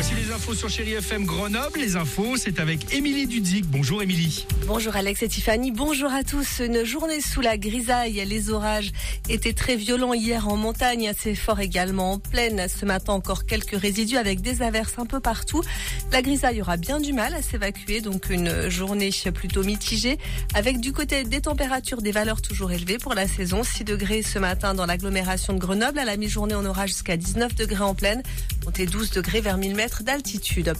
[0.00, 1.80] Voici les infos sur Chéri FM Grenoble.
[1.80, 3.66] Les infos, c'est avec Émilie Dudzik.
[3.66, 4.46] Bonjour Émilie.
[4.68, 6.60] Bonjour Alex et Tiffany, bonjour à tous.
[6.60, 8.92] Une journée sous la grisaille, les orages
[9.28, 12.68] étaient très violents hier en montagne, assez forts également en plaine.
[12.68, 15.62] Ce matin encore quelques résidus avec des averses un peu partout.
[16.12, 20.16] La grisaille aura bien du mal à s'évacuer, donc une journée plutôt mitigée,
[20.54, 23.64] avec du côté des températures des valeurs toujours élevées pour la saison.
[23.64, 27.56] 6 degrés ce matin dans l'agglomération de Grenoble, à la mi-journée on aura jusqu'à 19
[27.56, 28.22] degrés en plaine,
[28.64, 30.74] comptez 12 degrés vers 1000 mètres d'altitude.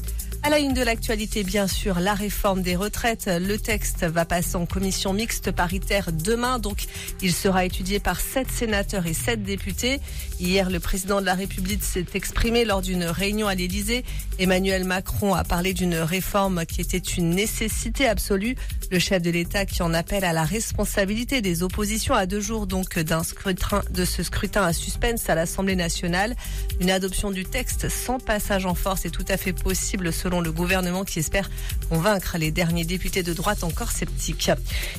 [0.45, 3.27] À la une de l'actualité, bien sûr, la réforme des retraites.
[3.27, 6.85] Le texte va passer en commission mixte paritaire demain, donc
[7.21, 10.01] il sera étudié par sept sénateurs et sept députés.
[10.39, 14.05] Hier, le président de la République s'est exprimé lors d'une réunion à l'Élysée.
[14.39, 18.55] Emmanuel Macron a parlé d'une réforme qui était une nécessité absolue.
[18.93, 22.69] Le chef de l'État qui en appelle à la responsabilité des oppositions à deux jours
[22.69, 26.37] donc d'un scrutin, de ce scrutin à suspense à l'Assemblée nationale.
[26.81, 30.53] Une adoption du texte sans passage en force est tout à fait possible selon le
[30.53, 31.51] gouvernement qui espère
[31.89, 34.51] convaincre les derniers députés de droite encore sceptiques.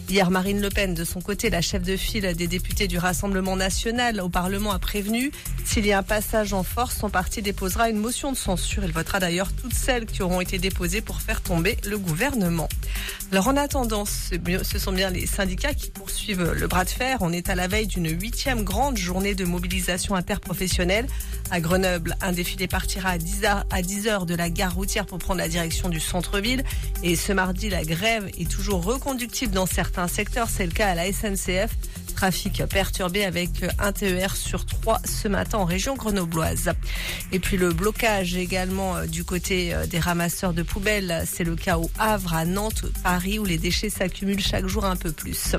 [0.10, 3.56] Hier, Marine Le Pen, de son côté, la chef de file des députés du Rassemblement
[3.56, 5.32] national au Parlement, a prévenu
[5.66, 8.84] s'il y a un passage en force, son parti déposera une motion de censure.
[8.84, 12.68] Il votera d'ailleurs toutes celles qui auront été déposées pour faire tomber le gouvernement.
[13.32, 17.18] Alors en attendant, ce sont bien les syndicats qui poursuivent le bras de fer.
[17.22, 21.08] On est à la veille d'une huitième grande journée de mobilisation interprofessionnelle.
[21.52, 25.18] À Grenoble, un défilé partira à 10h, à 10 heures de la gare routière pour
[25.18, 26.64] prendre la direction du centre-ville.
[27.02, 30.48] Et ce mardi, la grève est toujours reconductible dans certains secteurs.
[30.48, 31.72] C'est le cas à la SNCF.
[32.16, 36.74] Trafic perturbé avec un TER sur trois ce matin en région grenobloise.
[37.32, 41.24] Et puis le blocage également euh, du côté euh, des ramasseurs de poubelles.
[41.26, 44.98] C'est le cas au Havre, à Nantes, Paris où les déchets s'accumulent chaque jour un
[44.98, 45.56] peu plus.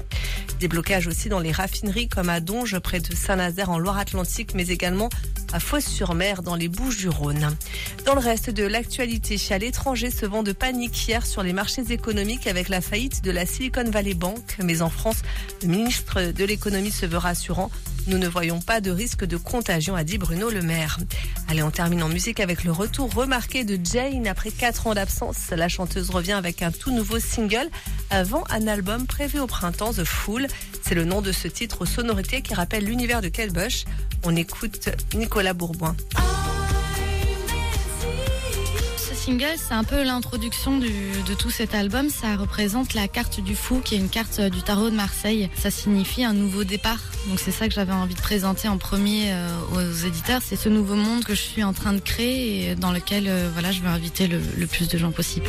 [0.61, 4.69] Des blocages aussi dans les raffineries comme à Donge près de Saint-Nazaire en Loire-Atlantique mais
[4.69, 5.08] également
[5.52, 7.56] à Fos-sur-Mer dans les Bouches-du-Rhône.
[8.04, 11.90] Dans le reste de l'actualité, à l'étranger, ce vent de panique hier sur les marchés
[11.90, 14.56] économiques avec la faillite de la Silicon Valley Bank.
[14.62, 15.22] Mais en France,
[15.62, 17.70] le ministre de l'économie se veut rassurant.
[18.06, 20.98] Nous ne voyons pas de risque de contagion, a dit Bruno Le Maire.
[21.48, 25.50] Allez, on termine en musique avec le retour remarqué de Jane après 4 ans d'absence.
[25.50, 27.68] La chanteuse revient avec un tout nouveau single
[28.08, 30.46] avant un album prévu au printemps, The Fool.
[30.90, 33.84] C'est le nom de ce titre aux sonorités qui rappelle l'univers de Kate Bush.
[34.24, 35.95] On écoute Nicolas Bourboin.
[38.96, 42.08] Ce single, c'est un peu l'introduction de tout cet album.
[42.08, 45.48] Ça représente la carte du fou, qui est une carte du tarot de Marseille.
[45.56, 46.98] Ça signifie un nouveau départ.
[47.28, 50.42] Donc c'est ça que j'avais envie de présenter en premier euh, aux éditeurs.
[50.45, 53.48] C'est ce nouveau monde que je suis en train de créer et dans lequel euh,
[53.52, 55.46] voilà, je veux inviter le plus de gens possible.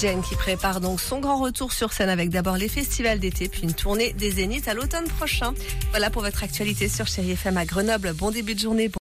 [0.00, 3.62] Jen qui prépare donc son grand retour sur scène avec d'abord les festivals d'été puis
[3.62, 5.52] une tournée des Zéniths à l'automne prochain.
[5.90, 8.14] Voilà pour votre actualité sur Chéri FM à Grenoble.
[8.14, 8.90] Bon début de journée.